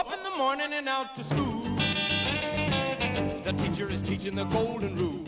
[0.00, 1.60] Up in the morning and out to school.
[3.44, 5.20] The teacher is teaching the golden rule.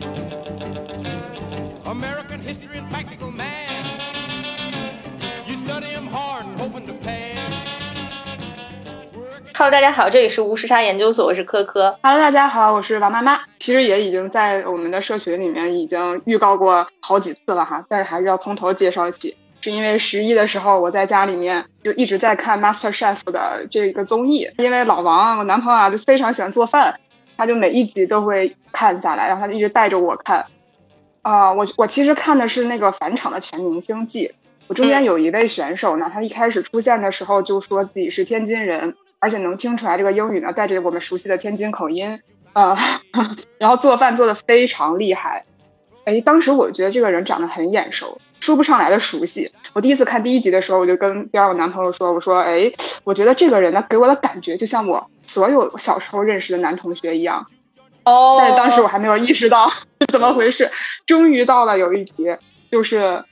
[1.85, 3.85] American history and practical math.
[5.45, 7.37] You study 'em hard and hoping to pass.
[9.53, 11.99] Hello，大家好，这里是无时差研究所，我是科科。
[12.01, 13.41] Hello，大家好，我是王妈妈。
[13.59, 19.37] 其实也已经在我们的社群里面已经预告过好几次了哈，但是还是要从头介绍起。
[19.63, 26.99] 是因为十一的时候，我在家里面就一直在看 Master Chef 的这个综艺，因为老王我男朋友啊就非常喜欢做饭，
[27.37, 30.47] 他就每一集都会看下来，然后他就一直带着我看。
[31.21, 34.33] 啊、我我其实看的是那个返场的全明星季。
[34.67, 42.19] 我中间有一位选手呢，他一开始出现的时候就说自己是天津人，而且能听出来这个英语呢带着我们熟悉的天津口音，
[42.51, 42.75] 呃，
[43.59, 45.45] 然后做饭做的非常厉害。
[46.03, 49.51] 哎，当时我觉得这个人长得很眼熟，说不上来的熟悉。
[49.71, 52.73] 我第一次看第一集的时候，我就跟边上我男朋友说：“我说，哎，
[53.05, 57.47] 我觉得这个人呢，给我的感觉就像我所有小时候认识的男同学一样。”
[58.03, 60.71] 哦，但是当时我还没有意识到是怎么回事。
[61.05, 62.35] 终于到了有一集，
[62.69, 63.23] 就是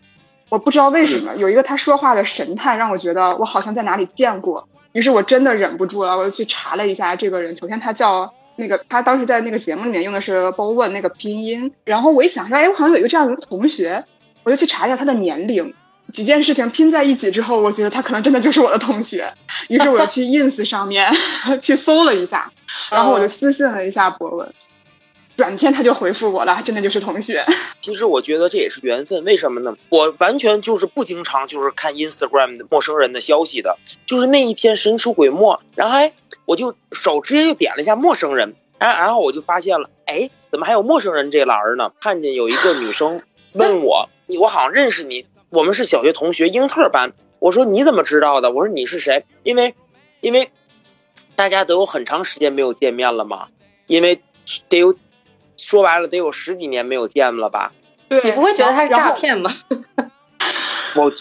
[0.48, 4.70] 我不知道为什么有一个他说话的神态，让我觉得我好像在哪里见过。
[4.94, 7.58] 于是我真的忍不住了，我就去查了一下这个人。
[7.58, 11.74] 首先他叫那个，他当时在那个节目里面用的是 Bowen 那个拼音。
[11.84, 14.06] 然后我一想说，哎，我好像有一个这样的同学，
[14.44, 15.74] 我就去查一下他的年龄。
[16.12, 19.34] 几件事情拼在一起之后，我觉得他可能真的就是我的同学。
[19.70, 21.10] 于是我就去 ins 上面
[21.62, 22.52] 去搜了一下，
[22.90, 24.54] 然后我就私信了一下博文。
[25.38, 27.46] 转天他就回复我了，真的就是同学。
[27.82, 29.74] 其实我觉得这也是缘分，为什么呢？
[29.88, 36.12] 我完全就是不经常就是看 Instagram 的陌生人的消息的，就是那一天神出鬼没，然后哎，
[36.46, 41.92] 我就手直接就点了一下陌生人，然然后我就发现了，哎，怎么还有陌生人这栏儿呢？
[42.02, 43.22] 看见有一个女生
[43.54, 47.14] 问我，我好像认识你，我们是小学同学，英特班。
[47.40, 48.52] 我说你怎么知道的？
[48.52, 49.26] 我说你是谁？
[49.44, 49.74] 因为
[50.20, 50.52] 因为
[51.36, 53.48] 大家都有很长时间没有见面了嘛，
[53.88, 54.22] 因为
[54.70, 54.96] 得有
[55.58, 57.74] 说白了得有十几年没有见了吧。
[58.08, 59.50] 对，你不会觉得他是诈骗吗？
[60.96, 61.12] 我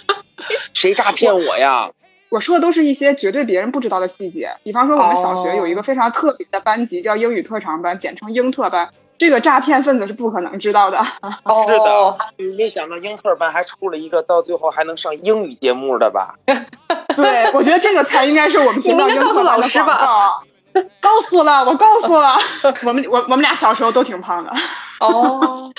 [0.74, 1.90] 谁诈骗我呀？
[2.28, 8.90] 我说的都是一些绝对别人不知道的细节，比方说我们小学有一个非常特别的班级叫英语特长班，简称英特班。
[9.20, 10.98] 这个诈骗分子是不可能知道的。
[11.44, 16.36] 哦，是的，你没想到英特尔班还出了一个到最后还能上英语节目的吧？
[17.14, 20.42] 对，我觉得这个才应该是我们学校你们应该告诉英特班的老师吧广告。
[21.02, 22.38] 告诉了，我告诉了。
[22.86, 24.50] 我们我我们俩小时候都挺胖的，
[25.00, 25.70] 哦，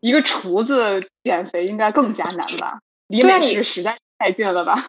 [0.00, 2.80] 一个厨子减肥应该更加难吧？
[3.06, 4.84] 离美食实在是太近了吧？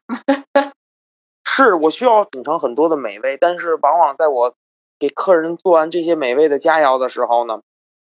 [1.47, 4.55] 是我需要品尝很多的美味，但是往往在我
[4.97, 7.59] 给客人做完这些美味的佳肴的时候呢，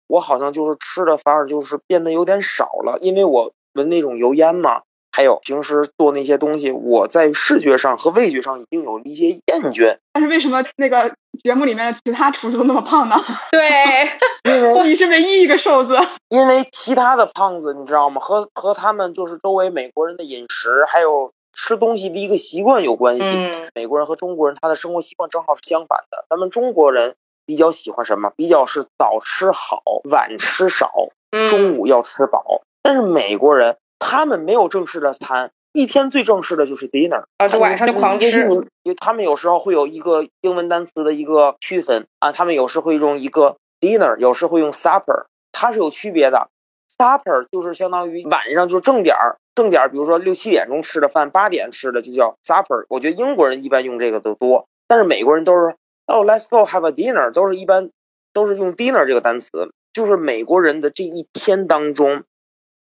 [0.08, 13.16] 我好像就是吃的反而就是变得有点少了，因为我闻那种油烟嘛，还有平时做那些东西，我在视觉上和味觉上已经有了一些厌倦，但是为什么那个节目里面的其他厨子都那么胖呢？
[13.52, 14.08] 对，
[14.44, 15.98] 因为你是唯一一个瘦子。
[16.28, 18.20] 因为其他的胖子，你知道吗？
[18.20, 23.22] 和和他们就是周围美国人的饮食，还有吃东西的一个习惯有关系。
[23.24, 26.24] 嗯，美国人和中国人他的生活习惯正好是相反的。
[26.28, 27.14] 咱们中国人
[27.46, 28.30] 比较喜欢什么？
[28.36, 29.80] 比较是早吃好，
[30.10, 30.90] 晚吃少，
[31.48, 32.62] 中嗯，午要吃饱。
[32.82, 46.48] 但是美国人他们没有正式的餐，一天最正式的就是 dinner，啊，就晚上就狂吃你你他们有时候会有一个英文单词的一个区分啊，他们有时会用一个 dinner，有时会用 supper，它是有区别的。
[46.98, 52.86] supper 就是相当于晚上就是正点儿，正点儿，比如说六七点钟吃的饭，八点吃的就叫 supper。
[52.88, 55.74] 我觉得英国人一般用这个的多，但是美国人都是
[56.06, 57.90] 哦，let's go have a dinner，都是一般
[58.32, 59.70] 都是用 dinner 这个单词。
[59.92, 62.22] 就是美国人的这一天当中，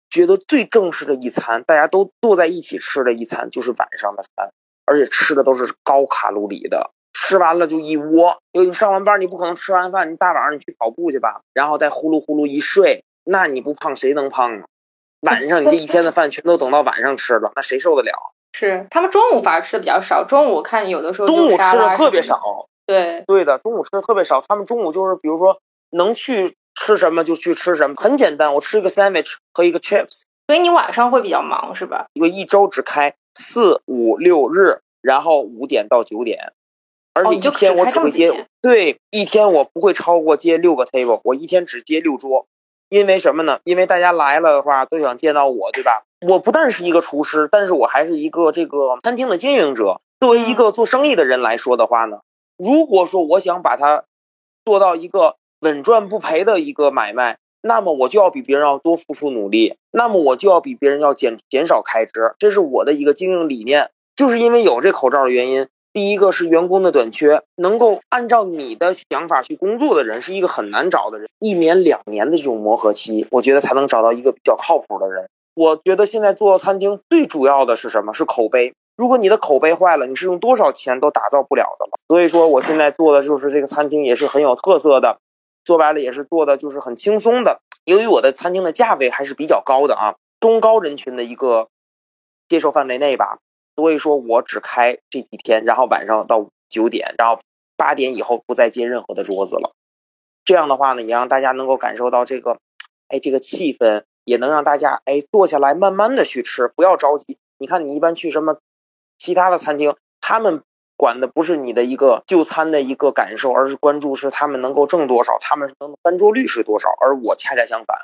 [0.10, 4.52] 觉得最正式的一餐，大家都坐在一起吃的一餐，就是晚上的饭，
[4.86, 6.92] 而且吃的都是高卡路里的。
[7.14, 14.66] 吃完了就一窝，因为你上完班，你不可能吃完饭，你大晚上你去跑步去吧，然后再呼噜呼噜一睡，那你不胖谁能胖啊？
[15.22, 18.12] 晚上你这一天的饭全都等到晚上吃了，那谁受得了？
[18.52, 22.40] 是他们中午反而吃的比较少，中午我看有的时候中午吃的特别少，
[22.86, 24.42] 对，对的，中午吃的特别少。
[24.48, 25.60] 他们中午就是比如说
[25.92, 32.06] 能去吃什么就去吃什么，很简单，我吃一个 sandwich 和一个 chips，所以你晚上会比较忙是吧？
[32.14, 36.54] 因为一周只开四五六日，然后五点到九点，
[37.14, 42.46] 而且一天我只会接、对一天我不会超过接六个 table，我一天只接六桌，
[42.90, 43.60] 因为什么呢？
[43.64, 46.04] 因为大家来了的话都想见到我，对吧？
[46.28, 50.02] 我不但是一个厨师，但是我还是一个这个餐厅的经营者。
[50.18, 52.20] 作为一个做生意的人来说的话呢，
[52.58, 54.04] 如果说我想把它
[54.64, 63.90] 做到一个稳赚不赔的一个买卖，那么我就要比别人要多付出努力，那么我就要比别人要减减少开支，这是我的一个经营理念。
[64.16, 75.28] 就是因为有这口罩的原因，第一个是员工的短缺，能够按照你的想法去工作的人是一个很难找的人，一年两年的这种磨合期，我觉得才能找到一个比较靠谱的人。
[75.56, 78.14] 我觉得现在做餐厅最主要的是什么？
[78.14, 78.74] 是口碑。
[78.98, 82.00] 如果你的口碑坏了，你是用多少钱都打造不了的了。
[82.08, 85.20] 所以说，我现在做的就是这个餐厅也是很有特色的，
[85.66, 87.62] 说白了也是做的就是很轻松的。
[87.84, 91.68] 由于我的餐厅的价位还是比较高的啊，中高人群的一个
[92.48, 93.40] 接受范围内吧。
[93.76, 97.42] 所以说我只开这几天，然后晚上到九点，然后
[97.76, 99.74] 八点以后不再接任何的桌子了。
[100.46, 102.60] 这样的话呢，也让大家能够感受到这个，
[103.10, 107.38] 哎，这个气氛，也能让大家哎坐下来慢慢的去吃，不要着急。
[107.58, 108.60] 你看，你一般去什么
[109.26, 110.62] 其他的餐厅，他们
[110.96, 116.90] 管的不是你的一个就餐的一个感受，而是关注是他们能够挣多少，他们能翻桌率是多少。
[117.02, 117.98] 而我恰恰相反，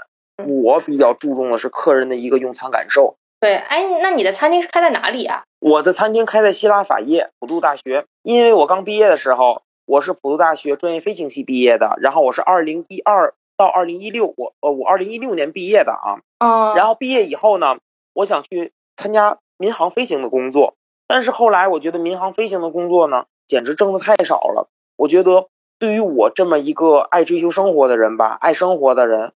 [0.48, 3.18] 我比较注重的是客人的一个用餐感受。
[3.40, 5.44] 对，哎，那你的餐厅是开在哪里啊？
[5.60, 17.78] 我的餐厅开在希拉法业普渡大学，因为我刚毕业的时候，我是普渡大学专业飞行系毕业的，然后我是二零一二到二零一六，我呃我二零一六年毕业的啊，嗯，然后毕业以后呢，
[18.16, 20.74] 我想去参加民航飞行的工作，
[21.12, 25.48] 但是后来我觉得民航飞行的工作呢，简直挣的太少了，我觉得
[25.78, 29.34] 对于我这么一个爱追求生活的人吧，爱生活的人，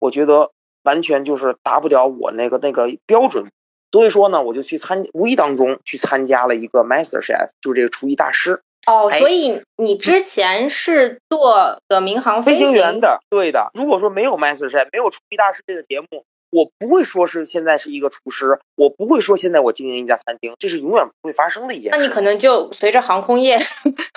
[0.00, 0.50] 我觉得。
[0.84, 3.44] 完全就是达不了我那个那个标准，
[3.92, 8.60] 所以说呢，我就去参无意当中去参加了一个 Master Chef，就是这个厨艺大师。
[8.88, 13.70] 哦，所以你之前是做的民航飞行员的，对的。
[13.74, 21.98] 如果说没有 Master Chef，没有厨艺大师这个节目，我不会说是现在是一个厨师，我不会说现在我经营一家餐厅，这是永远不会发生的一件事。
[21.98, 23.58] 那你可能就随着航空业，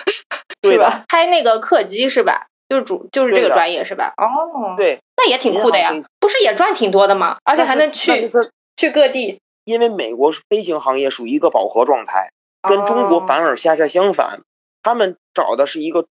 [0.60, 1.04] 对吧？
[1.08, 2.46] 开那个客机是吧？
[2.68, 4.12] 就是主就是这个专业是吧？
[4.18, 5.90] 哦，对，那也挺酷的呀，
[6.20, 7.38] 不是也赚挺多的吗？
[7.44, 8.30] 而且还能去
[8.76, 9.40] 去各地。
[9.64, 12.30] 因为美国飞行行业属于一个饱和状态，
[12.68, 14.42] 跟中国反而恰恰相反，
[14.82, 16.06] 他们找的是一个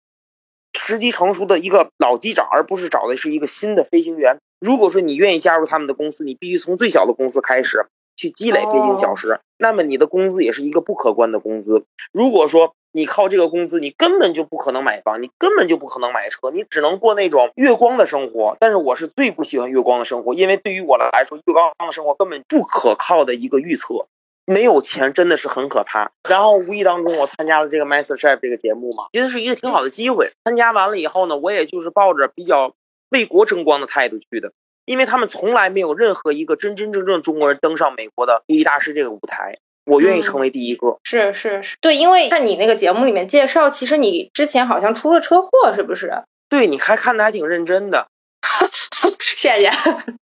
[0.85, 4.37] 时机成熟的一个老机长，而不是找的是一个新的飞行员。
[4.59, 7.87] 如果说你愿意加入他们的公司，你必须从最小的公司开始
[8.17, 11.85] 去积累飞行小时，那么你的工资也是一个不可观的工资。
[12.11, 18.57] 如果说你靠这个工资，你根本就不可能买房，你根本就不可能买车，你只能过那种月光的生活。
[18.59, 24.07] 但是我是最不喜欢月光的生活，因为对于我来说，月光的生活根本不可靠的一个预测。
[24.47, 26.11] 没有钱真的是很可怕。
[26.29, 30.31] 然后无意当中，我参加了这个 Master Chef 这个节目嘛，觉得是一个挺好的机会。
[30.45, 32.75] 参加完了以后呢，我也就是抱着比较
[33.11, 34.53] 为国争光的态度去的，
[34.87, 39.59] 因为他们从来没有任何一个真真正正中国人登上美国的厨艺大师这个舞台。
[39.87, 46.23] 我愿意成为第一个，是是是，对，因为看你那个节目里面介绍，其实你之前好像出了车祸，是不是？
[46.49, 48.07] 对，你还看的还挺认真的，
[49.19, 49.73] 谢谢。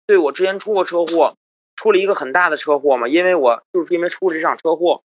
[0.08, 1.34] 对我之前出过车祸，
[1.80, 5.02] 出了一个很大的车祸嘛，因为我就是因为出了这场车祸，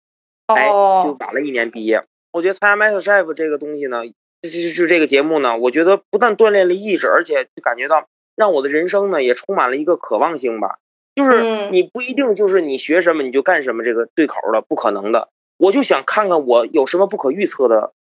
[0.49, 2.05] 哎，就晚了一年毕业。
[2.31, 4.03] 我觉得参加 Master Chef 这个东西呢，
[4.43, 8.07] 就就就这个节目呢，我觉得不但锻炼了意志，而且就感觉到
[8.37, 10.77] 让我的人生呢也充满了一个渴望性吧。
[11.15, 15.31] 就是你不一定就是你学什么你就干什么这个对口的，不可能的。
[15.57, 17.95] 我就想看看我有什么不可预测的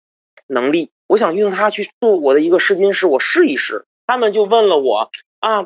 [0.47, 3.85] 能力，我想用它去做我的一个试金石，我试一试。
[4.07, 5.09] 他们就问了我
[5.39, 5.65] 啊，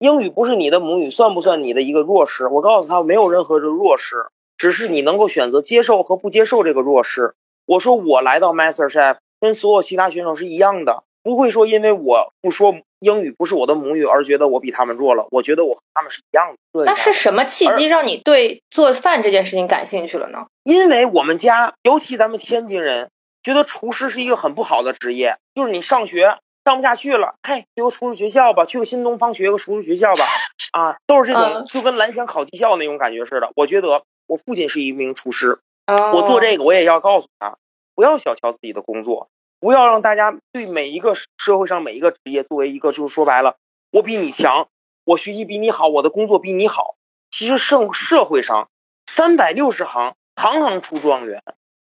[0.00, 2.48] 英语不是你的母语，算不算你的一个弱势？
[2.48, 4.26] 我告诉他没有任何的弱势，
[4.56, 7.34] 只是你能够选择接受和不接受这个弱势。
[7.66, 12.74] 我说我来到 Master Chef 跟所有其他选手是一样的，不会说因为我不说。
[13.00, 15.26] 英语不是我的母语，而觉得我比他们弱了。
[15.30, 16.56] 我觉得我和他们是一样的。
[16.70, 20.46] 对那是什么契机让你对做饭这件事情感兴趣了呢？
[20.64, 23.08] 因为我们家，尤其咱们天津人，
[23.42, 25.34] 觉得厨师是一个很不好的职业。
[25.54, 30.24] 就是你上学上不下去了，嘿，去个厨师学校吧，去个新东方学个厨师学校吧，
[30.72, 33.50] 啊，都是这种，就跟蓝翔考技校那种感觉似的。
[33.56, 37.56] 我觉得我父亲是一名厨师，我做这个我也要告诉他，
[37.94, 39.28] 不要小瞧自己的工作。
[39.58, 43.56] 不要让大家对每一个社会上每一个职业作为一个，就是说白了，
[43.90, 44.66] 我比你强，
[45.04, 46.94] 我学习比你好，我的工作比你好。
[47.30, 48.70] 其实社社会上
[49.06, 51.42] 三百六十行，行行出状元。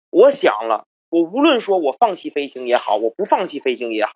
[0.10, 4.12] 我想了，我无论说我放弃飞行也好，我不放弃飞行也好，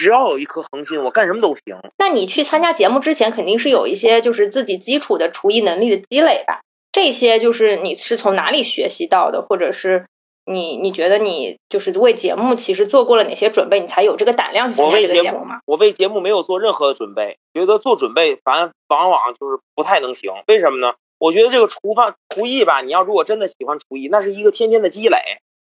[0.00, 1.78] 只要有一颗恒心，我干什么都行。
[1.98, 6.60] 那你去参加节目之前，肯定是有一些就是自己基础的厨艺能力的积累吧？
[6.90, 10.06] 这些就是你是从哪里学习到的，或者是？
[10.46, 15.60] 你你觉得你就是为节目其实做过了哪些准备，你才有这个胆量去参加这个节目吗？
[15.66, 20.32] 我为节目没有做任何的准备，觉得做准备反往往就是不太能行。
[20.48, 20.94] 为什么呢？
[21.18, 25.18] 我觉得这个厨饭厨艺吧，你要如果真的喜欢厨艺，那是一个天天的积累。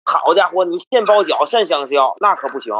[0.04, 2.72] 好家伙，你现包饺现香蕉，那可不行，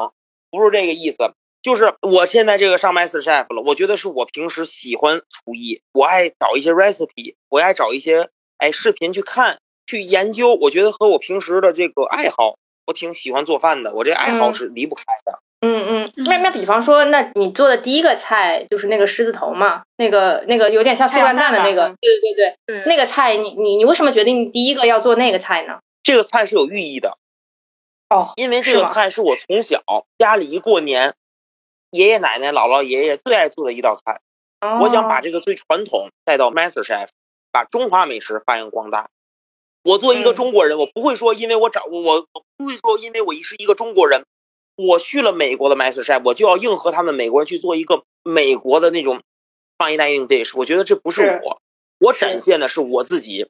[0.51, 1.33] 不是这个意思。
[1.63, 9.59] 就是我现在这个上 Master Chef 了，我觉得是我平时喜欢厨艺，我爱找一些 recipe，我爱找一些哎视频去看。
[9.87, 12.55] 去研究，我觉得和我平时的这个爱好，
[12.87, 15.41] 我挺喜欢做饭的，我这爱好嗯是离不开的。
[15.63, 25.81] 嗯嗯，那那比方说，那你做的第一个菜就是那个狮子头嘛，那个那个有点像碎烂蛋的那个，对对对对，那个菜你你你为什么决定第一个要做那个菜呢？
[26.05, 27.19] 这个菜是有寓意的，
[28.11, 29.83] 哦，因为这个菜是我从小
[30.19, 31.13] 家里一过年，
[31.91, 34.21] 爷爷奶奶、姥姥爷爷最爱做的一道菜。
[34.81, 37.09] 我想把这这个最传统带到 Master Chef，
[37.53, 39.09] 把中华美食发扬光大。
[39.85, 44.27] 我作为一个嗯中国人，我不会说因为我长我我不会说因为我是一个中国人，
[44.75, 49.23] 我去了美国的 Master Chef，我就要硬和他们美国人去做一个美国的那种
[49.79, 50.57] fine dining dish。
[50.59, 51.63] 我觉得这不是是我，
[52.01, 53.49] 我展现的是我自己，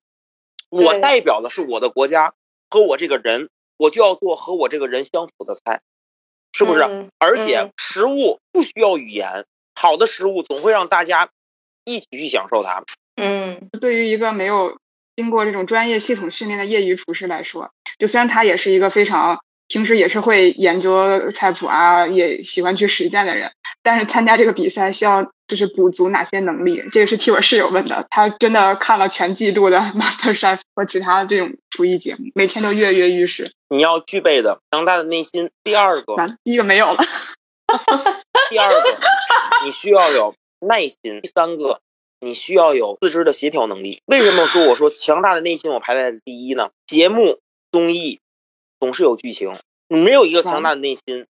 [0.69, 2.35] 我代表的是我的国家
[2.69, 5.81] 和我这个人，我就要做和我这个人相符的菜，
[6.53, 6.81] 是不是？
[6.83, 11.29] 嗯而且嗯食物不需要语言，好的食物总会让大家
[11.85, 12.83] 一起去享受它。
[13.17, 14.79] 嗯对于一个没有
[15.17, 26.83] 经过这种专业系统训练的业余厨师来说，就虽然他也是一个非常平时也是会研究菜谱啊，也喜欢去实践的人，但是参加这个比赛需要就是补足哪些能力？
[26.93, 33.53] 这个是替我室友问的，他真的看了全季度的 Master Chef 和其他的这种厨艺节目，每天都跃跃欲试。
[33.69, 35.51] 你要具备的强大的内心。
[35.65, 36.99] 第二个，第一个没有了，
[38.51, 38.99] 第二个，
[39.65, 41.21] 你需要有耐心。
[41.23, 41.81] 第三个，
[42.21, 44.03] 你需要有四肢的协调能力。
[44.07, 46.71] 为什么说我说强大的内心我排在第一呢？
[46.87, 47.39] 节目
[47.73, 48.21] 综艺
[48.79, 49.57] 总是有剧情，
[49.89, 51.27] 你没有一个强大的内心，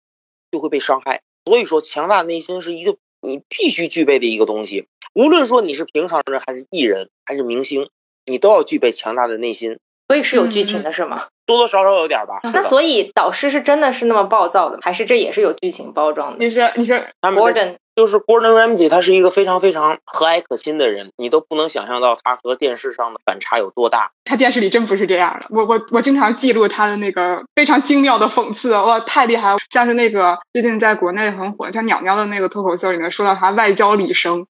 [0.51, 1.21] 就会被伤害。
[1.49, 4.87] 所以说，强大内心是一个你必须具备的一个东西。
[5.15, 7.89] 无论说你是平常人还是艺人还是明星，
[8.27, 11.25] 你都要具备强大的内心，所以是有剧情的是吗？
[11.47, 12.39] 多多少少有点吧。
[12.53, 24.11] 那所以导师是真的是那么暴躁的，还是这也是有剧情包装的你是你说他们在？Gordon，就是 Gordon Ramsay，他是一个非常非常和蔼可亲的人，你都不能想象到他和电视上的反差有多大。
[24.23, 25.47] 他电视里真不是这样的。
[25.49, 29.57] 我我我经常记录他的那个非常精妙的讽刺，哇，太厉害了！
[29.69, 34.47] 像是那个最近在国内很火，像鸟鸟的那个脱口秀里面说到他外交里生，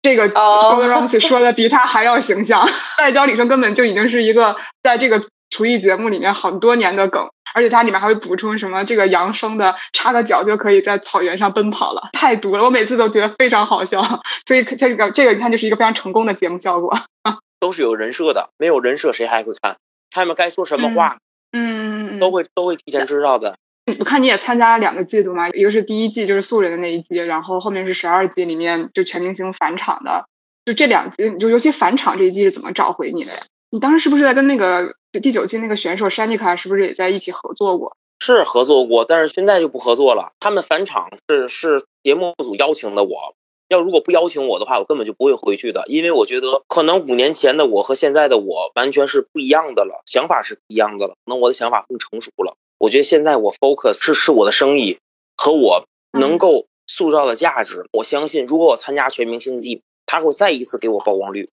[0.00, 2.68] 这个哦 Gordon Ramsay 说的比他还要形象。
[3.00, 4.54] 外交里生根本就已经是一个
[4.84, 5.20] 在这个
[5.50, 7.28] 厨艺节目里面很多年的梗。
[7.54, 12.64] 而且它里面还会补充什么这个羊生的插个脚就可以在草原上奔跑了，太毒了！
[12.64, 14.02] 我每次都觉得非常好笑，
[14.46, 16.98] 所以这个这个你看就是一个非常成功的节目效果。
[17.60, 19.76] 都是有人设的，没有人设谁还会看？
[20.10, 21.18] 他们该说什么话、
[21.52, 23.56] 嗯，都会都会提前知道的。
[23.98, 30.26] 我看你也参加了两个季度嘛，一个是第一季就是素人的那一季，然后后面是十二季里面就全明星返场的，
[30.64, 33.40] 就这两季，就尤其返场这一季是怎么找回你的呀？
[33.70, 37.96] 你当时是不是在跟那个第九季那个选手山妮卡是不是也在一起合作过？
[38.20, 40.32] 是合作过，但是现在就不合作了。
[40.40, 43.34] 他们返场是是节目组邀请的我，
[43.68, 52.56] 要如果不邀请我的话，我根本就不会回去的，因为我觉得可能五年前的我和现在的我完全是不一样的了，想法是不一样的了，可能我的想法更成熟了。
[52.78, 54.98] 我觉得现在我 focus 是是我的生意
[55.36, 55.84] 和我
[56.18, 57.86] 能够塑造的价值。
[57.92, 61.50] 我相信，如果我参加全明星季，他会再一次给我曝光率，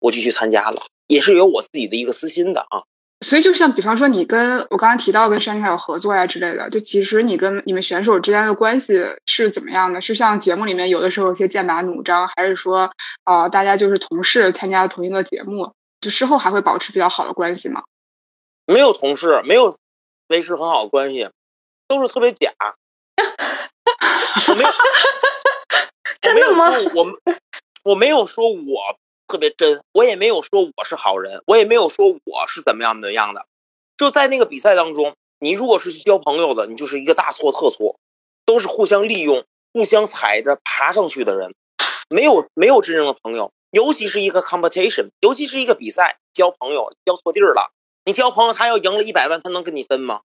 [0.00, 2.84] 我就去参加了，也是有我自己的一个私心的啊。
[3.20, 10.00] 所以就像比方说你跟我刚刚提到跟山下有合作呀之类的，就其实你跟你们选手之间的关系是怎么样的？
[10.00, 12.90] 是像节目里面有的时候有些剑拔弩张，还是说
[13.24, 17.82] 啊、呃大家就是同事参加同一个节目，就事后还会保持比较好的关系吗？
[18.66, 19.76] 没有同事，没有
[20.28, 21.28] 维持很好的关系，
[21.86, 22.52] 都是特别假。
[26.20, 27.06] 真的吗我
[27.90, 28.96] 我没有说我
[29.32, 33.46] 特别真，我也没有说我是好人，我也没有说我是怎么样的样的。
[33.96, 37.98] 就在那个比赛当中，你如果是去交朋友的，你就是一个大错特错，
[38.44, 41.54] 都是互相利用、互相踩着爬上去的人，
[42.10, 43.50] 没有没有真正的朋友。
[43.70, 47.72] 尤其是一个 competition，尤其是一个比赛，交朋友交错地儿了。
[48.04, 50.20] 你交朋友，他要赢了一百万，他能跟你分吗？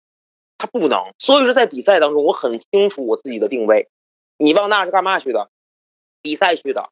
[0.58, 1.14] 他不能。
[1.18, 3.88] 所以说，在比赛当中，我很清楚我自己的定位。
[4.38, 5.50] 你往那是干嘛去的？
[6.22, 6.90] 比赛去的，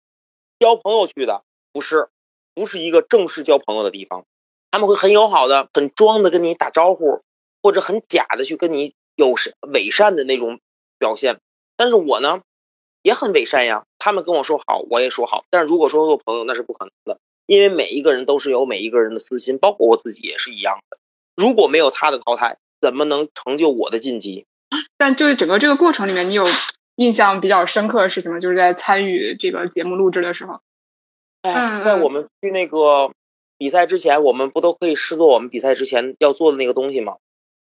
[0.58, 1.44] 交朋友去的，
[1.76, 2.08] 不是，
[2.54, 4.24] 不是一个正式交朋友的地方。
[4.72, 7.22] 他们会很友好的、很装的跟你打招呼，
[7.62, 10.62] 或者很假的去跟你有善伪善的那种
[10.98, 11.42] 表现。
[11.76, 12.40] 但是我呢，
[13.02, 13.84] 也很伪善呀。
[14.00, 15.44] 他们跟我说好，我也说好。
[15.50, 20.98] 但是如果说做朋友，那是不可能的，因为每一个人都是有每一个人的私心，包括我自己也是一样的。
[21.36, 24.46] 如果没有他的淘汰，怎么能成就我的晋级？
[24.96, 26.46] 但就是整个这个过程里面，你有
[26.96, 28.40] 印象比较深刻的事情吗？
[28.40, 30.62] 就是在参与这个节目录制的时候。
[31.84, 33.12] 在我们去那个
[33.58, 37.16] 比赛之前，我们不都可以试做我们比赛之前要做的那个东西吗？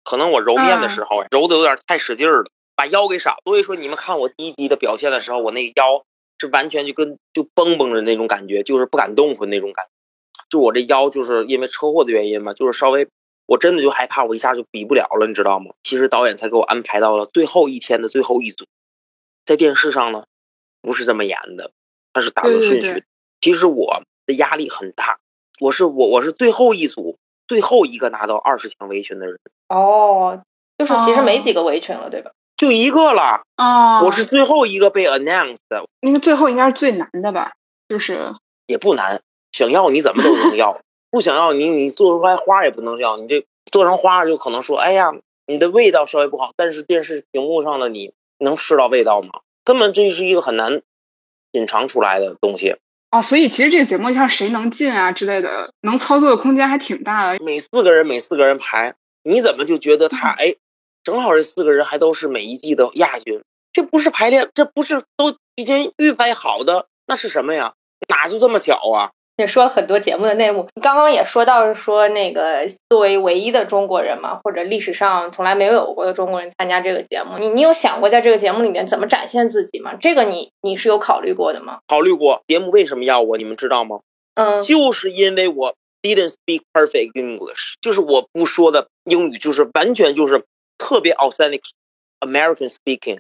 [0.05, 3.35] 可能我揉面的时候、揉的有点太使劲儿了，把腰给闪。
[3.45, 6.05] 所以说，你们看我第一集的表现的时候，我那个腰
[6.41, 9.91] 是完全就跟就绷绷着那种感觉，就是不敢动弹那种感觉。
[10.49, 13.07] 就我这腰就是因为车祸的原因嘛，就是稍微
[13.47, 15.73] 我真的就害怕我一下就比不了了，你知道吗？
[15.83, 18.67] 其实导演才给我安排到了最后一天的最后一组，
[19.45, 20.25] 在电视上呢，
[20.81, 21.71] 不是这么演的，
[22.13, 22.81] 它是打论顺序。
[22.81, 23.05] 对对对
[23.43, 25.19] 其实我的压力很大，
[25.61, 30.41] 我是我我是最后一组最后一个拿到二十强围裙的人，哦，
[30.79, 32.31] 就是其实没哦几个围裙了，对吧？
[32.57, 37.53] 就一个了，啊，我是最后一个被 announced 的，那个最后应该是最难的吧？
[37.89, 38.33] 就是
[38.67, 39.21] 也不难，
[39.51, 40.81] 想要你怎么都能要，
[41.11, 45.11] 不想要你你做出来花也不能要，你这做成花就可能说，哎呀，
[45.47, 49.41] 你的味道稍微不好，但是电视屏幕上的你能吃到味道吗？
[49.65, 50.81] 根本这是一个很难
[51.51, 52.77] 品尝出来的东西。
[53.13, 57.45] 啊，所以其实这个节目像谁能进啊之类的，能操作的空间还挺大的。
[57.45, 60.55] 每四个人每四个人排，你怎么就觉得他哎，
[61.05, 63.43] 正好这四个人还都是每一季的亚军？
[63.71, 66.87] 这不是排练，这不是都提前预备好的？
[67.07, 67.75] 那是什么呀？
[68.09, 69.11] 哪就这么巧啊？
[69.43, 79.95] 也说了很多节目的内幕，你刚刚也说到说那个作为唯一的中国人嘛，或者历史上从来没有过的中国人参加这个节目，你你有想过在这个节目里面怎么展现自己吗？
[80.01, 81.81] 这个你你是有考虑过的吗？
[81.89, 83.37] 考虑过节目为什么要我？
[83.37, 84.01] 你们知道吗？
[84.35, 90.45] 嗯，就是因为我 didn't speak perfect English，就是我不说的英语，就是完全就是
[90.79, 91.63] 特别 authentic
[92.21, 93.19] American speaking，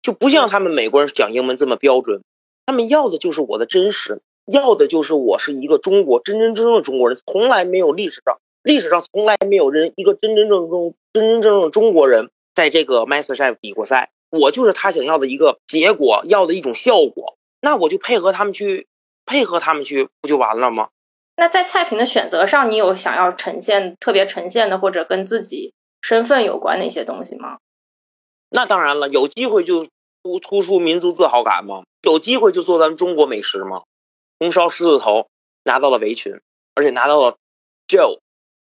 [0.00, 2.22] 就不像他们美国人讲英文这么标准。
[2.66, 18.86] 他们要的就是我的真实，要的就是我是一个中国真真正正的中国人，从来没有历史上历史上从来没有人一个真真正正真真正正的中国人在这个 MasterChef 比过赛，我就是他想要的一个结果，要的一种效果，那我就配合他们去
[19.26, 20.88] 配合他们去，不就完了吗？
[21.36, 27.58] 那在菜品的选择上，你有想要呈现特别呈现的，或者跟自己身份有关的一些东西吗？
[28.50, 29.84] 那当然了，有机会就
[30.22, 33.82] 突突出民族自豪感吗，有机会就做咱们中国美食嘛。
[34.44, 35.30] 红烧狮子头
[35.62, 36.38] 拿到了围裙，
[36.74, 37.38] 而且拿到了
[37.88, 38.18] Joe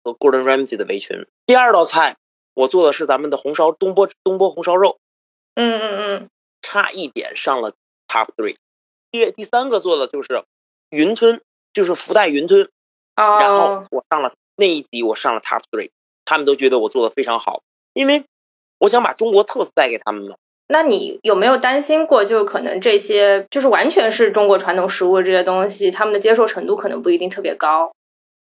[0.03, 1.27] 和 Gordon Ramsay 的围裙。
[1.47, 2.19] 第二道菜
[2.53, 4.99] 我做的是咱们的红烧东坡东坡红烧肉，
[5.55, 6.31] 嗯嗯嗯，
[6.61, 7.73] 差一点上了
[8.07, 8.57] Top Three。
[9.11, 10.45] 第第三个做的就是
[10.91, 11.41] 云吞，
[11.73, 12.65] 就是福袋云吞，
[13.17, 15.93] 哦，然后我上了那一集，我上了 Top Three，
[16.27, 17.63] 他们都觉得我做的非常好，
[17.95, 18.27] 因为
[18.81, 20.37] 我想把中国特色带给他们嘛。
[20.69, 27.93] 那你有没有担心过，就可能这些就是完全是中国传统食物这些东西，他们的接受程度可能不一定特别高？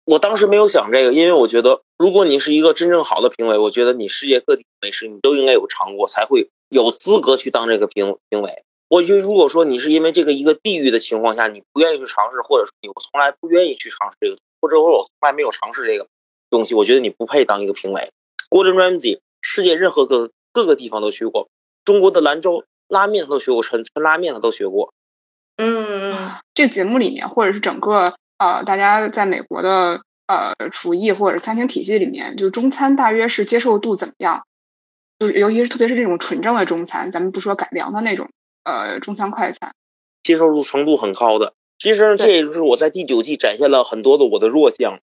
[0.06, 8.52] 我当时没有想这个，因为我觉得，如果你是一个真正好的评委，我觉得你世界各地美食你都应该有尝过，才会有资格去当这个评评委。
[8.90, 16.08] 我觉得，如果说你是因为这个一个地域的情况下，你不愿意去尝试，或者说你我从来不愿意去尝试这个，或者说我从来没有尝试这个
[16.50, 18.10] 东西，我觉得你不配当一个评委。
[18.50, 21.48] Gordon Ramsay 世界任何各各个地方都去过，
[21.86, 24.94] 中国的兰州拉面他都学过，抻抻拉面他都学过。
[25.58, 34.44] 嗯嗯这节目里面，或者是整个呃，大家在美国的呃厨艺或者餐厅体系里面，就中餐大约是接受度怎么样？
[35.20, 38.30] 就是尤其是特别是这种纯正的中餐，咱们不说改良的那种
[38.64, 39.72] 呃中餐快餐。
[40.24, 41.54] 接受度程度很高的。
[41.78, 45.00] 其实这也就是我在第九季展现了很多的我的弱项，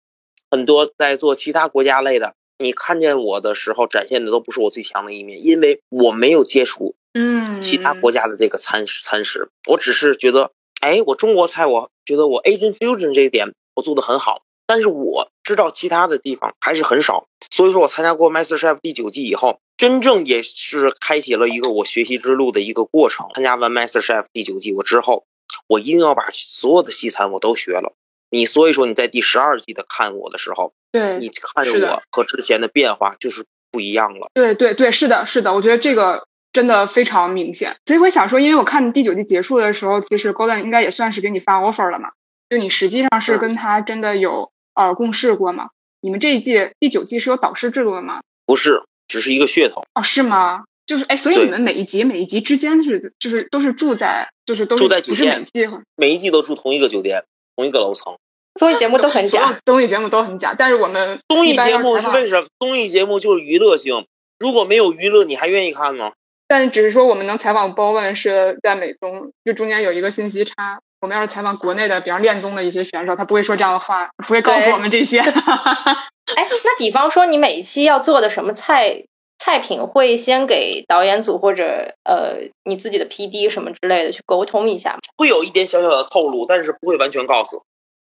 [0.50, 23.26] 很多在做其他国家类的，你看见我的时候展现的都不是我最强的一面，因为我没有接触嗯其他国家的这个餐食餐食，我只是觉得，哎，我中国菜，我觉得我 Asian fusion 这一点我做的很好，但是我知道其他的地方还是很少，所以说我参加过 MasterChef 第九季以后，真正也是开启了一个我学习之路的一个过程。
[23.34, 25.26] 参加完 MasterChef 第九季我之后，
[25.68, 27.92] 我一定要把所有的西餐我都学了。
[28.30, 34.28] 你所以说你在第十二季的看我的时候，对你看着我和之前的变化就是不一样了。
[34.34, 37.76] 对对对，是的，是的，我觉得这个真的非常明显。
[37.86, 42.10] 所以我想说，因为我看第九季结束的时候，其实 Golden 应该也算是给你发 offer 了嘛，
[42.48, 45.70] 就你实际上是嗯跟他真的有呃共事过嘛？
[46.00, 48.20] 你们这一季第九季是有导师制度的吗？
[48.46, 50.64] 不是，只是一个噱头，哦，是吗？
[50.86, 57.24] 就是哎，所以你们每一集每一集之间是就是都是住在就是都是住在酒店季每一季都住同一个酒店，
[57.56, 58.16] 同一个楼层。
[58.56, 59.56] 综艺节目都很假。
[59.64, 62.46] 综艺节目都很假，但是我们综艺节目是为什么？
[62.58, 64.06] 综艺节目就是娱乐性，
[64.38, 66.12] 如果没有娱乐，你还愿意看吗？
[66.48, 70.78] 但是只是说我们能采访 Bowen 是在美综，就中间有一个信息差。
[71.00, 75.20] 我们要是采访国内的，比方恋综的一些选手，他不会说这样的话，不会告诉我们这些。
[75.20, 79.04] 哎，那比方说你每一期要做的什么菜
[79.38, 84.98] 菜品，会先给导演组或者呃你自己的 PD 什么之类的去沟通一下吗？
[85.18, 87.62] 会有一点小小的透露，但是不会完全告诉。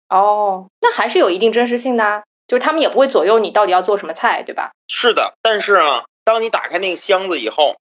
[0.08, 4.72] 哦，那还是有一定真实性的啊，就是他们也不会左右你到底要做什么菜，对吧？
[4.88, 7.76] 是的，但是啊，当你打开那个箱子以后，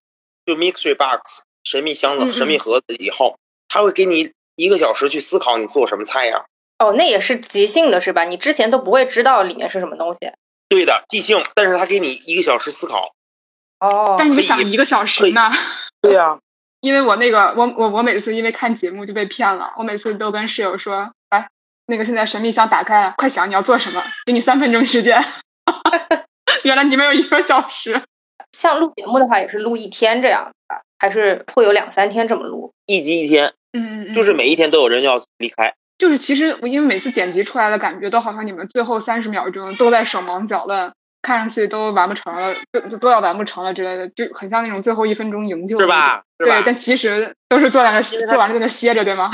[0.45, 6.45] 就 Mystery Box 神秘箱子、嗯嗯神秘盒子以后，他会给你一个小时去思考你做什么菜呀。
[6.79, 8.23] 哦，那也是即兴的是吧？
[8.23, 10.31] 你之前都不会知道里面是什么东西。
[10.67, 13.13] 对的，即兴，但是他给你一个小时思考。
[13.79, 15.51] 哦，但是你可以想一个小时呢？
[16.01, 16.39] 对呀、
[16.81, 21.47] 因为我那个我我我每次因为看节目就被骗了，我每次都跟室友说，来，
[21.85, 25.23] 那个现在神秘箱打开，快想你要做什么，给你三分钟时间。
[26.63, 28.03] 原来你们有一个小时，
[28.51, 32.71] 像录节目的话，也是录一天这样的，还是会有两三天这么录？
[32.85, 35.73] 一集一天，嗯，嗯就是每一天都有人要离开。
[35.97, 42.55] 就是其实我因为每次剪辑出来的感觉，都好像你们最后三十秒钟都在手忙脚乱，看上去都完不成了，
[42.89, 46.23] 都都要完不成了之类的，就很像那种最后一分钟营救是吧？
[46.39, 49.31] 是吧对，但其实都是坐在那儿因为他做完了在那儿歇着，对吗？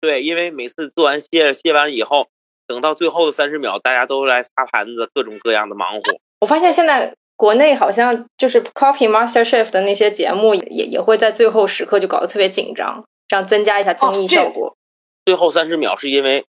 [0.00, 2.28] 对，因为每次做完卸卸完以后，
[2.66, 6.02] 等到最后的三十秒，大家都来擦盘子，各种各样的忙活。
[6.40, 14.76] 我发现现在国内好像就是 copy Master Chef 的那些节目也，也也会在最后时刻就搞得特别紧张，这样增加一下综艺效果。
[15.24, 16.44] 最后三十秒是因为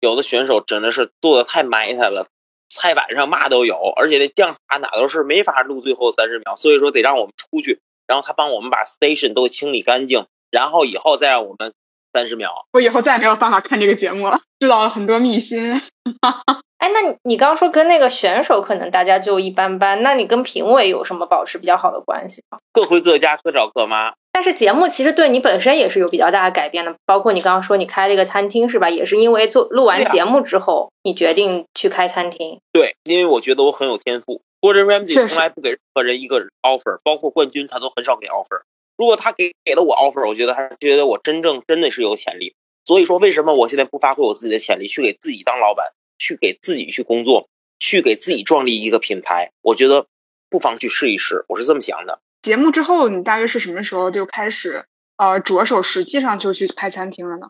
[0.00, 2.26] 有的选手真的是做的太埋汰了，
[2.68, 11.72] 菜板上嘛都有，而且那酱撒哪都是，没法录最后三十秒，所以说得让我们出去，然后他帮我们把 station 都清理干净，然后以后再让我们
[12.14, 12.50] 三十秒。
[12.72, 15.72] 我以后再也没有办法看这个节目了，知道了很多秘辛。
[16.78, 22.58] 哎，那你你刚刚说跟那个选手可能大家就一般般，那你跟评委有什么保持比较好的关系吗？
[22.72, 24.12] 各回各家，各找各妈。
[24.30, 28.90] 但是节目其实对你本身也是有比较大的改变的，包括你刚刚说你开了一个餐厅是吧？
[28.90, 32.60] 也是因为做录完节目之后，你决定去开餐厅。
[32.70, 34.42] 对，因为我觉得我很有天赋。
[34.60, 38.60] Gordon 确 Ramsay 实从来不给任何人一个 offer，包括冠军他都很少给 offer。
[38.96, 42.54] 如果他给给了我 offer，我觉得他觉得我真正真的是有潜力。
[42.84, 45.86] 所以说，为什么我现在不发挥我自己的潜力，去给自己当老板，
[46.18, 49.52] 去给自己去工作，去给自己创立一个品牌？
[49.62, 50.06] 我觉得
[50.50, 52.20] 不妨去试一试，我是这么想的。
[52.42, 54.84] 节目之后，你大约是什么时候就开始
[55.16, 57.48] 呃着手实际上就去开餐厅了呢？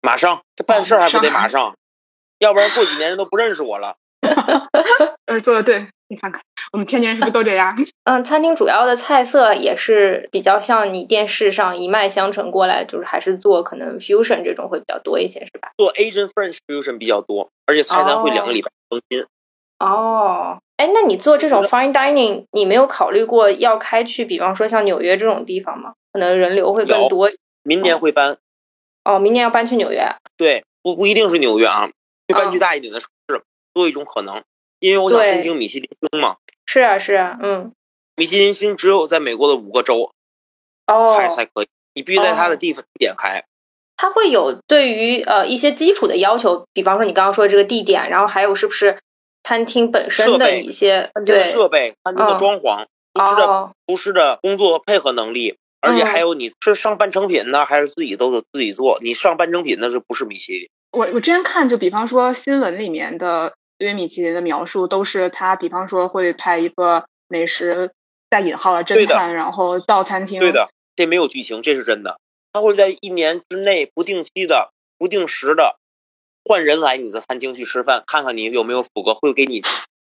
[0.00, 1.76] 马上这办事儿还不得马上马上，
[2.38, 3.96] 要不然过几年人都不认识我了。
[5.26, 6.40] 呃，做的对，你看看
[6.72, 7.74] 我们天津人是不是都这样？
[8.04, 15.70] 嗯，餐厅主要的菜色也是比较像你电视上一脉相承过来，就是还是做可能 fusion 这种会比较多一些，是吧？
[15.76, 19.24] 做 Asian French fusion 比较多，而且菜单会两个礼拜更新。
[19.78, 25.94] 哦，哎，那你做这种 fine dining，你没有考虑过要开去，比方说像纽约这种地方吗？
[26.12, 27.30] 可能人流会更多。
[27.62, 28.36] 明年会搬，
[29.04, 30.02] 哦，明年要搬去纽约。
[30.36, 31.88] 对，不不一定是纽约啊，
[32.28, 33.40] 会搬去嗯大一点的城市，
[33.72, 34.42] 多一种可能。
[34.80, 36.36] 因为我想申请米其林星嘛，
[36.70, 37.72] 是啊，是啊，嗯，
[38.14, 40.12] 米其林星只有在美国的五个州。
[40.86, 43.42] 哦，开才可以，你必须在它的地方地点开。
[43.96, 48.98] 它会有对于呃一些基础的要求，比方说你刚刚说的这个地点，然后还有是不是
[49.44, 52.38] 餐厅本身的设备一些餐厅的对设备、餐厅的嗯。
[52.38, 53.72] 装潢、厨师的哦。
[53.86, 56.06] 厨师的工作配合能力，而且嗯。
[56.06, 58.98] 还有你是上半成品呢，还是自己都得自己做？
[59.00, 60.68] 你上半成品那是不是米其林？
[60.90, 67.92] 我我之前看，就比方说新闻里面的对于米其林的描述，都是他比方说会派一个美食
[68.28, 70.40] 带引号的侦探，然后到餐厅。
[70.40, 72.18] 对的，这没有剧情，这是真的。
[72.52, 75.78] 他会在一年之内不定期的、不定时的
[76.44, 79.62] 换人来你的餐厅去吃饭，看看你有没有符合，会给你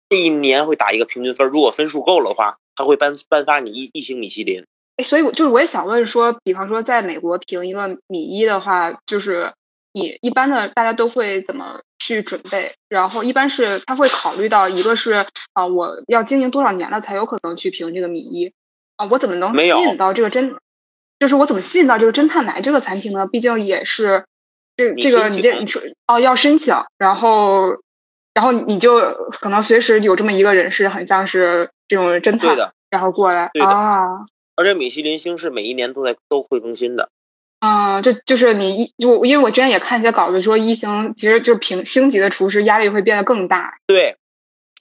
[0.09, 1.48] 这一年会打一个平均分。
[1.48, 4.64] 如果分数够了的话，他会颁颁发你一一星米其林。
[4.96, 9.55] 哎，所以我就是我也想问说，比方说在美国评一个米一的话，就是
[9.94, 12.74] 你一般的大家都会怎么去准备？
[12.88, 18.52] 然后一般是他会考虑到一个是啊、我要经营多少年了才有可能去评这个米一
[18.96, 20.57] 啊、我怎么能吸引到这个侦？
[21.20, 23.28] 就是我怎么吸引到这个侦探来这个餐厅呢？
[23.28, 24.24] 毕竟也是
[24.76, 27.76] 这这个你这你说哦要申请，然后
[28.35, 28.98] 然后你就
[29.40, 34.26] 可能随时有这么一个人是很像是这种侦探，对的，然后过来啊。
[34.57, 37.11] 而且米其林星是每一年都在都会更新的。
[37.64, 43.79] 嗯，这就是你一就因为我之前也看一些稿子说一星其实就是评星级的厨师压力会变得更大。
[43.87, 44.16] 对，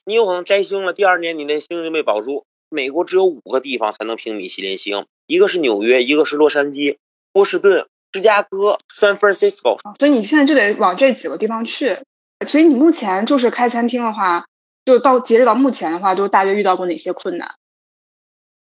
[0.04, 2.46] 你有可能摘星了，第二年你那星就没保住。
[2.68, 6.98] 美国只有五个地方才能评米其林星，一个是纽约，一个是洛杉矶、
[7.32, 9.78] 波士顿、芝加哥、San Francisco。
[9.98, 12.00] 所以你现在就得往这几个地方去。
[12.48, 14.48] 所以你目前就是开餐厅的话，
[14.84, 17.56] 就到截止到目前的话，都大约遇到过哪些困难？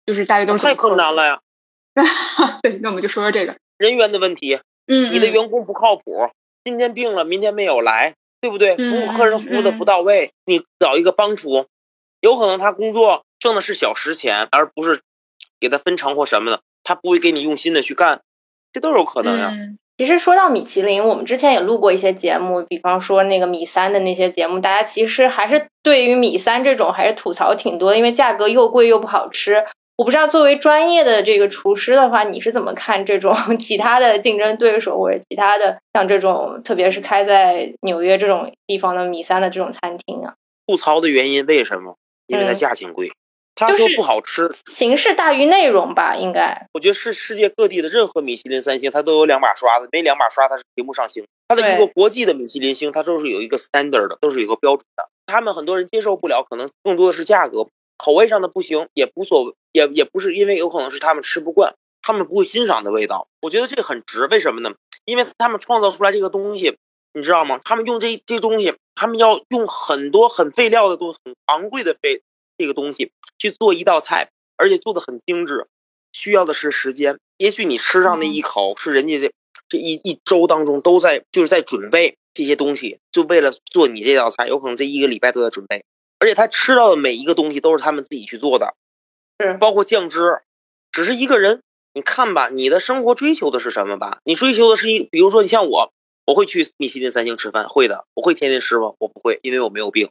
[0.06, 1.42] 就是大约都是太困难了呀！
[1.96, 2.02] 服。
[2.62, 3.58] 对，那我们就说说这个。
[3.82, 6.30] 人员的问题，嗯，你的嗯员工不靠谱，
[6.64, 8.78] 今天病了，明天没有来，对不对？
[8.78, 11.66] 服务嗯客人服务的不到位，你找一个帮厨，
[12.20, 15.02] 有可能他工作挣的是小时钱，而不是
[15.60, 18.22] 给他分成或什么的，他不会给你用心的去干，
[18.72, 19.50] 这都有可能呀。
[19.52, 29.64] 嗯其实说到米其林，我们之前也录过一些节目，比方说那个米三的那些节目，大家其实还是对于米三这种还是吐槽挺多的，因为价格又贵又不好吃。
[30.02, 40.34] 我不知道作为专业的这个厨师的话，你是怎么看这种 其他的竞争对手或者其他的像这种，特别是开在纽约这种地方的米三的这种餐厅啊？
[40.66, 41.98] 吐槽的原因为什么？
[42.26, 43.12] 因为它嗯价钱贵。
[43.54, 46.66] 他说不好吃，形式大于内容吧，应该。
[46.74, 51.24] 我觉得是世界各地的任何米其林三星，它都有两把刷子，没两把刷它是评不上星。
[51.48, 55.08] 它的一个对国际的米其林星，它都是有一个 standard 的，都是有一个标准的。
[55.28, 57.68] 他们很多人接受不了，可能更多的是价格、
[58.02, 63.28] 口味上的不行，也无所谓，也也不是因为有可能是他们吃不惯，他们不会欣赏的味道。
[63.42, 64.72] 我觉得这个很值，为什么呢？
[65.06, 66.76] 因为他们创造出来这个东西，
[67.14, 67.62] 你知道吗？
[67.64, 72.24] 他们用这这东西，他们要用很多很废料的东西，很昂贵的废
[72.58, 75.68] 这个东西去做一道菜，而且做的很精致，
[76.12, 77.20] 需要的是时间。
[77.38, 79.32] 也许你吃上那一口，是人家这
[79.70, 85.84] 这一一周当中都在就是在准备这些东西，就为了做你这道菜，有可能这一个礼拜都在准备，
[86.22, 88.76] 而且他吃到的每一个东西都是他们自己去做的，
[89.40, 90.42] 是包括酱汁，
[90.92, 91.62] 只是一个人。
[91.94, 94.20] 你看吧，你的生活追求的是什么吧？
[94.24, 95.92] 你追求的是一，比如说你像我，
[96.28, 98.06] 我会去米其林三星吃饭，会的。
[98.14, 98.94] 我会天天吃吗？
[99.00, 100.10] 我不会，因为我没有病，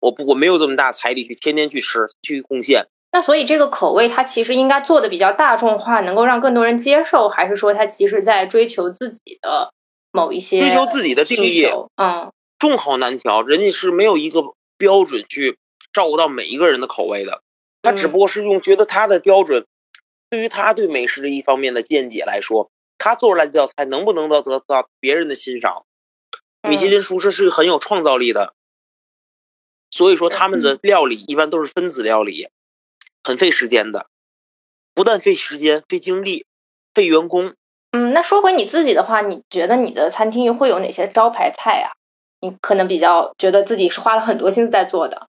[0.00, 2.88] 我不我没有这么大财力去天天去吃去贡献。
[3.12, 9.72] 那所以这个口味它其实应该做的比较大众化，能够让更多人接受，还是说它其实在追求自己的
[10.10, 11.64] 某一些追求自己的定义？
[11.94, 14.42] 嗯，众口难调，人家是没有一个
[14.80, 15.58] 标准去
[15.92, 17.42] 照顾到每一个人的口味的，
[17.82, 19.66] 他只不过是用觉得他的标准，
[20.30, 25.84] 对于他对美食的一方面的见解来说，他做出来这道菜能不能得得到别人的欣赏？
[26.62, 28.54] 米其林厨师是很有创造力的，
[29.90, 32.48] 所以说他们的料理一般都是分子料理，
[33.22, 34.08] 很费时间的，
[34.94, 36.46] 不但费时间、费精力、
[36.94, 37.54] 费员工。
[37.92, 41.92] 嗯，那说回你自己的话，你觉得你的餐厅会有哪些招牌菜啊？
[42.40, 45.26] 你可能比较觉得自己是花了很多心思在做的。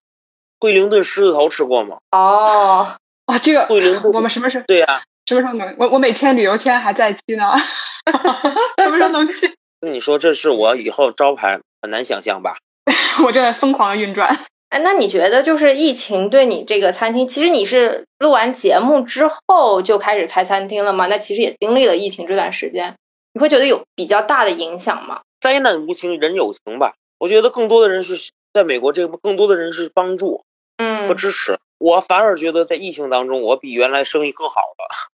[0.60, 1.98] 惠灵顿狮子头吃过吗？
[2.12, 2.96] 哦，
[3.28, 5.76] 哇，这个惠灵顿，我们什么时候对呀、什么时候能？
[5.80, 7.56] 我我每天旅游签还在期呢，
[8.78, 9.52] 什么时候能去？
[9.80, 12.58] 跟你说，这是我以后招牌，很难想象吧？
[13.26, 14.40] 我正在疯狂的运转。
[14.70, 21.08] 哎，那你觉得就是疫情对你这个餐厅，其实你是录完节目之后就开始开餐厅了吗？
[21.08, 22.96] 那其实也经历了疫情这段时间，
[23.34, 25.22] 你会觉得有比较大的影响吗？
[25.42, 26.94] 灾难无情，人有情吧。
[27.22, 30.44] 我觉得更多的人是在美国，这个更多的人是帮助
[30.78, 31.60] 嗯和嗯，支持。
[31.78, 35.12] 我反而觉得在疫情当中，我比原来生意更好了。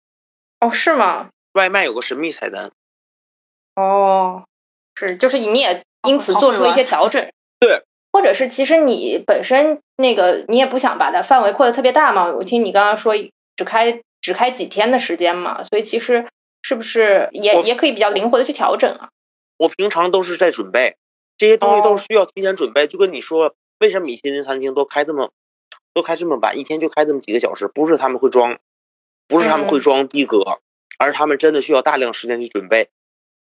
[0.60, 1.30] 哦，是吗？
[1.54, 2.70] 外卖有个神秘菜单，
[3.76, 4.44] 哦，
[4.94, 7.26] 是，就是你也因此做出了一些调整。
[7.58, 12.26] 对，或者是其实你本身那个你也不想把它范围扩得特别大嘛？
[12.26, 13.14] 我听你刚刚说
[13.56, 16.28] 只开只开几天的时间嘛，所以其实
[16.60, 19.08] 是不是也也可以比较灵活的去调整啊？
[19.56, 20.96] 我平常都是在准备
[21.36, 22.86] 这些东西，都哦是需要提前准备。
[22.86, 25.32] 就跟你说，为什么米其林餐厅都开这么
[25.92, 27.68] 都开这么晚，一天就开这么几个小时？
[27.68, 28.58] 不是他们会装，
[29.26, 30.60] 不是他们会嗯装逼格，
[30.98, 32.90] 而是他们真的需要大量时间去准备。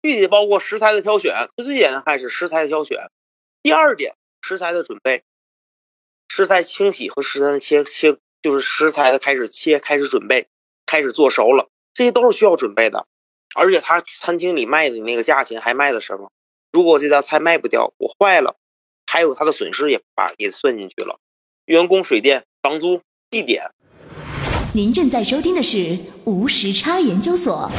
[0.02, 2.98] 具体包括食材的挑选，最最简单还是食材的挑选。
[3.62, 5.24] 第二点，食材的准备，
[6.30, 10.48] 食材清洗和食材的切切，就是食材的开始切，开始准备，
[10.86, 13.06] 开始做熟了，这些都是需要准备的。
[13.56, 16.32] 而且他餐厅里卖的那个价钱还卖的什么？
[16.72, 18.58] 如果这道菜卖不掉，我坏了，
[19.08, 21.20] 还有他的损失也把也算进去了，
[21.66, 23.72] 员工、水电、房租、地点。
[24.76, 27.72] 您正在收听的是无时差研究所。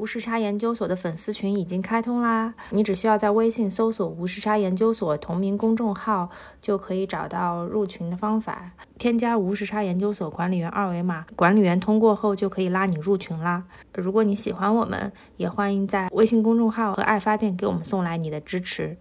[0.00, 2.54] 无时差研究所的粉丝群已经开通啦！
[2.70, 8.70] 你只需要在微信搜索“无时差研究所”同名公众号，就可以找到入群的方法。
[8.98, 13.62] 添加无时差研究所管理员二维码，管理员通过后就可以拉你入群啦。
[13.94, 18.96] 如果你喜欢我们，也欢迎在微信公众号和爱发电给我们送来你的支持。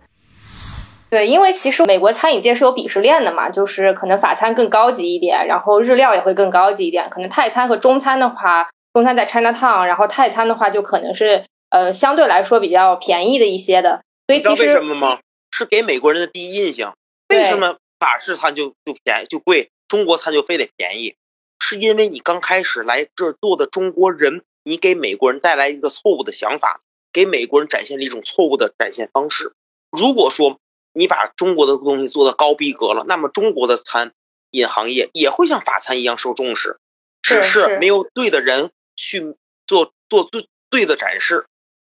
[1.10, 7.10] 对，因为其实美国餐饮界是有鄙视链的嘛，就是可能法餐更高级一点，然后日料也会更高级一点。
[7.10, 14.02] 可能泰餐和中餐的话，中餐在 China Town，然后泰餐的话就可能是呃相对来说比较便宜的一些的。
[14.28, 15.20] 所以你知道为什么吗？
[15.52, 16.96] 是给美国人的第一印象。
[17.30, 21.16] 为什么法式餐就就便宜就贵，中国餐就非得便宜？
[21.60, 29.54] 是因为你刚开始来这儿做的中国人，你给美国人带来一个错误的想法，给美国人展现了一种错误的展现方式。
[29.92, 30.60] 如果说
[30.94, 34.14] 你把中国的东西做的高逼格了，那么中国的餐
[34.52, 36.80] 饮行业也会像法餐一样受重视，
[37.22, 39.36] 只是是没有对的人去
[39.66, 41.46] 做做对对的展示。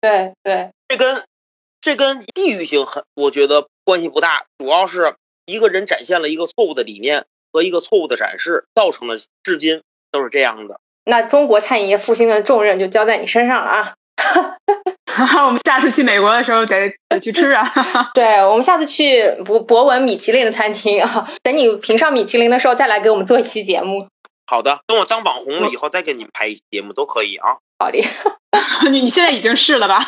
[0.01, 1.25] 对对这跟
[1.81, 5.15] 这跟地域性很，我觉得关系不大，主要是
[5.47, 10.79] 一个人展现了一个错误的理念和一个错误的展示，造成了至今都是这样的。
[11.05, 13.95] 那中国餐饮业复兴的重任就交在你身上了啊！
[15.47, 17.65] 我们下次去美国的时候得得去吃啊！
[18.15, 24.09] 对，我们下次去博博文米其林的餐厅啊，等你评上米其林的时候再来给我们做一期节目。
[24.47, 27.57] 好的，等我当网红了以后再给你们拍一期节目都可以啊。
[27.79, 27.99] 好的，
[28.91, 30.05] 你你现在已经是了吧？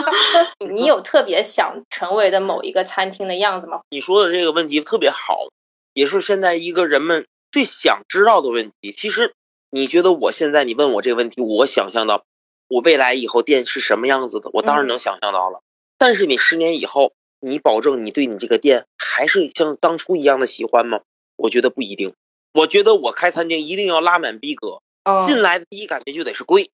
[0.60, 3.80] 你你有特别想成为的某一个餐厅的样子吗？
[3.90, 5.46] 你说的这个问题特别好，
[5.94, 8.92] 也是现在一个人们最想知道的问题。
[8.92, 9.34] 其实，
[9.70, 12.24] 你觉得我现在你问我这个问题，我想象到
[12.68, 15.62] 我未来以后店是什么样子的，我当然能想象到了。
[15.96, 21.00] 但是你十年以后，你保证你对你这个店还是像当初一样的喜欢吗？
[21.36, 22.12] 我觉得不一定。
[22.54, 26.70] 我觉得我开餐厅一定要拉满逼格，嗯，进来的第一感觉就得是贵。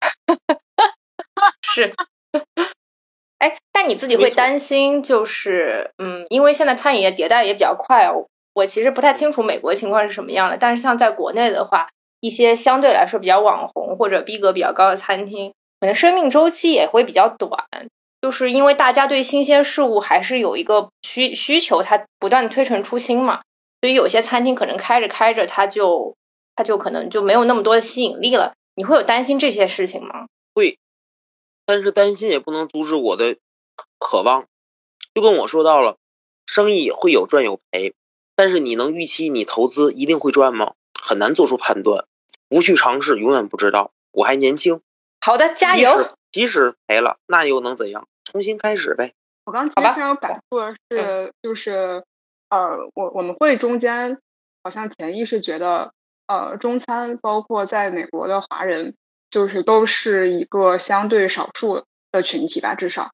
[1.62, 1.94] 是。
[3.38, 8.26] 哎，但你自己会担心，就是嗯，因为现在餐饮业迭代也比较快哦。
[8.52, 11.86] 我其实不太清楚美国情况是什么样的，但是像在国内的话，
[12.20, 17.64] 一些相对来说比较网红或者逼格比较高的餐厅，可能生命周期也会比较短，
[18.20, 23.40] 就是因为大家对新鲜事物还是有一个需需求，它不断推陈出新嘛，
[23.80, 26.16] 所以有些餐厅可能开着开着，它就
[26.54, 28.54] 它就可能就没有那么多的吸引力了。
[28.74, 30.26] 你会有担心这些事情吗？
[30.54, 30.78] 会
[31.66, 33.36] 但是担心也不能阻止我的
[33.98, 34.46] 渴望。
[35.14, 35.96] 就跟我说到了，
[36.46, 37.94] 生意会有赚有赔，
[38.36, 40.74] 但是你能预期你投资一定会赚吗？
[41.02, 42.04] 很难做出判断，
[42.48, 43.92] 不去尝试永远不知道。
[44.12, 44.80] 我还年轻，
[45.20, 45.90] 好的，加油！
[45.98, 48.06] 使即使赔了，那又能怎样？
[48.24, 49.14] 重新开始呗。
[49.44, 52.04] 我刚其实非常有感触的是，就是
[52.50, 54.18] 呃，我我们会中间
[54.62, 55.92] 好像潜意识觉得，
[56.26, 58.94] 呃，中餐包括在美国的华人，
[59.30, 63.10] 就是都是一个相对少数的群体吧，至少。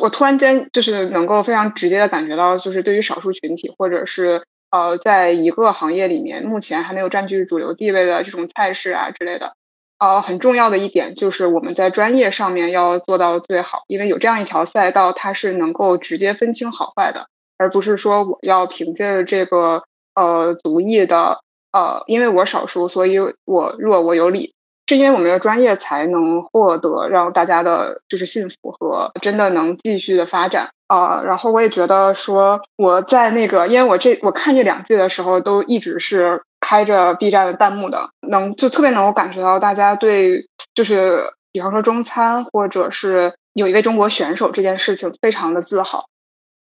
[0.00, 9.54] 我突然间就是能够非常直接的感觉到，就是对于少数群体，或者是呃，在一个行业里面目前还没有占据主流地位的这种菜式啊之类的，
[9.98, 17.26] 呃，很重要的一点就是我们在专业上面要做到最好，因为有这样一条赛道，它是能够直接分清好坏的，
[17.58, 19.82] 而不是说我要凭借着这个
[20.14, 21.40] 呃族裔的
[21.70, 24.54] 呃，因为我少数，所以我弱我有理，
[24.86, 46.06] 是因为我们的专业才能获得让大家的就是幸福和真的能继续的发展啊、然后我也觉得说我在那个，因为我这我看这两季的时候都一直是开着 B 站的弹幕的，能就特别能够感觉到大家对就是比方说中餐或者是有一位中国选手这件事情非常的自豪。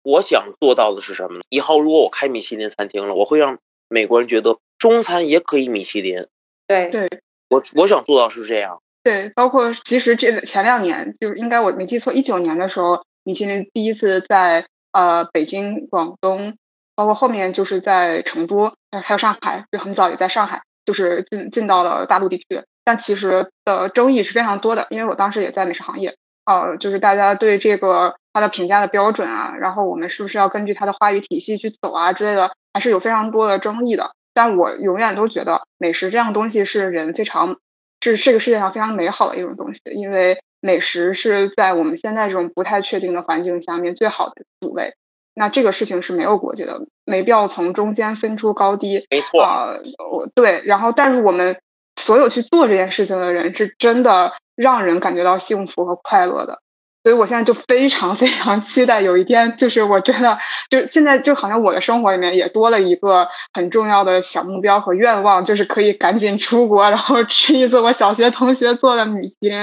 [0.03, 1.41] 我想做到的是什么呢？
[1.51, 3.59] 以后如果我开米其林餐厅了，我会让
[3.89, 6.27] 美国人觉得中餐也可以米其林。
[6.67, 7.09] 对对
[7.49, 8.81] 我我想做到是这样。
[9.03, 16.57] 对，包括其实这前两年，就是应该我没记错，一九年的时候，米其林第一次在呃北京、广东，
[16.95, 22.45] 包括后面就是在成都，还有上海，就很早也在上海，就是进进到了大陆地区。
[22.85, 26.17] 但其实的争议是非常多的，因为我当时也在美食行业，
[26.59, 34.13] 呃，就是大家对这个它的评价的标准啊，然后我们是不是要根据它的话语体系去走啊之类的，还是有非常多的争议的。
[34.33, 37.57] 但我永远都觉得美食这样东西是人非常
[38.01, 44.95] 是这个世界上非常美好的一种东西，因为美食是在我们现在这种不太确定的环境下面最好的主位。
[45.35, 49.07] 那这个事情是没有国界的，没必要从中间分出高低。
[49.11, 49.75] 没错，啊、
[50.11, 51.61] 我对，然后但是我们
[51.97, 56.61] 所有去做这件事情的人，是真的让人感觉到幸福和快乐的。
[57.03, 69.57] 所以我现在就非常非常期待有一天，就是我真的就现在就好像我的生活里面也多了一个很重要的小目标和愿望，就是可以赶紧出国，然后吃一次我小学同学做的米其林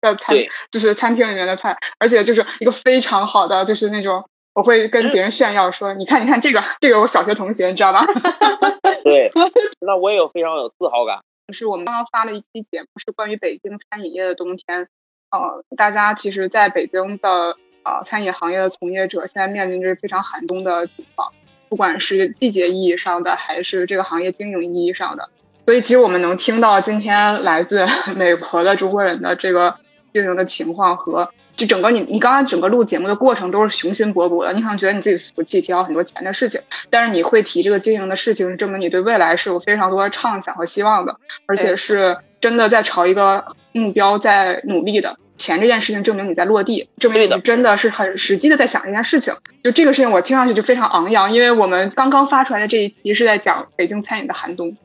[0.00, 8.06] 的餐对，就是餐厅里面的菜，而且就是一个非常好的，就是那种我会跟别人炫耀说，你看你看这个这个我小学同学，你知道吧？
[9.02, 9.32] 对，
[9.80, 11.18] 那我也有非常有自豪感。
[11.52, 14.88] 是我们刚刚发了一期节目，是关于北京餐饮业的冬天。
[15.30, 21.32] 呃，大家其实在北京的呃餐饮行业的从业者，现在面临着非常寒冬的情况，
[21.68, 25.28] 不管是季节意义上的，还是这个行业经营意义上的。
[25.66, 29.76] 所以，其实我们能听到今天来自 美国的中国人的这个
[30.14, 45.18] 经营的情况和就整个你你刚刚整个录节目的过程都是雄心勃勃的，你可能觉得你自己俗气，提到很多钱的事情，但是你会提这个经营的事情，证明你对未来是有非常多的畅想和希望的，而且是真的在朝一个目标在努力的。
[45.36, 49.34] 钱这件事情证明你在落地，证明你真的是很实际的在想这件事情。
[49.64, 54.76] 就这个事情我听上去就非常昂扬，因为我们刚刚发出来的这一期是在讲北京餐饮的寒冬。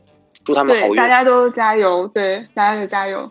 [0.44, 1.08] 祝他们好对，运大。
[1.08, 3.30] 家都加油，对，大家都加油。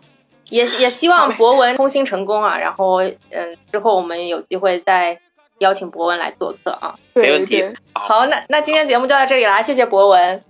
[0.49, 2.57] 也也希望博文通心成功啊！
[2.57, 5.19] 然后，嗯，之后我们有机会再
[5.59, 6.95] 邀请博文来做客啊。
[7.13, 7.63] 没问题。
[7.93, 10.43] 好，那那今天节目就到这里啦，谢谢博文，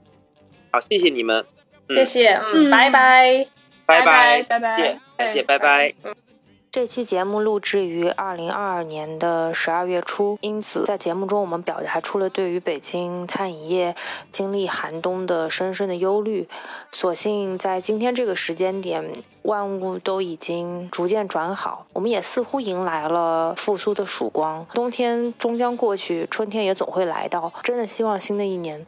[0.71, 1.45] 好，谢谢你们，
[1.89, 1.95] 嗯。
[1.97, 2.69] 谢谢，嗯，嗯。
[2.69, 3.45] 拜拜。
[3.85, 4.43] 拜拜。
[4.43, 5.93] 拜拜谢谢，拜拜。
[6.01, 6.28] 拜。
[6.71, 13.95] 这期节目录制于二零二二年的十二月初，因此在节目中我们表达出了对于北京餐饮业
[14.31, 16.47] 经历寒冬的深深的忧虑。
[16.91, 19.03] 所幸在今天这个时间点，
[19.41, 24.63] 万物都已经逐渐转好，我们也似乎迎来了复苏的曙光。
[24.71, 27.51] 冬天终将过去，春天也总会来到。
[27.63, 28.85] 真的希望新的一年。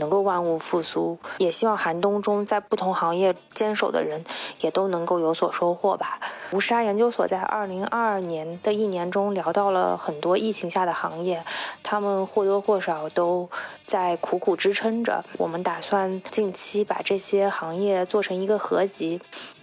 [0.00, 4.24] 能够万物复苏，也希望寒冬中在不同行业坚守的人
[4.60, 6.18] 也都能够有所收获吧。
[6.50, 11.44] 吴沙研究所在二零二二年的一年中聊到了很多疫情下的行业，
[11.84, 13.48] 他们或多或少都
[13.86, 15.22] 在苦苦支撑着。
[15.38, 19.20] 我们打算近期把这些行业做成一个合集。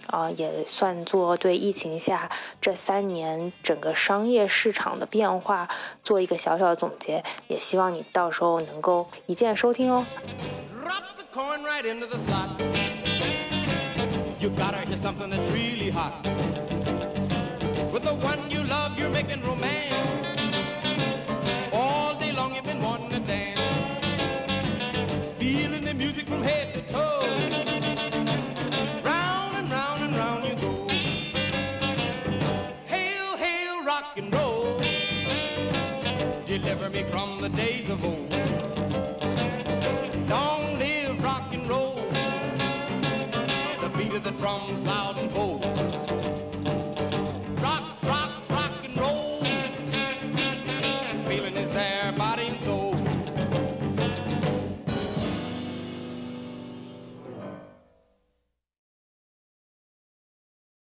[0.08, 2.30] 啊，也算作对疫情下
[2.60, 5.68] 这三年整个商业市场的变化
[6.02, 10.06] 做一个小小的总结，也希望你到时候能够一键收听哦。
[37.48, 38.27] The days of old.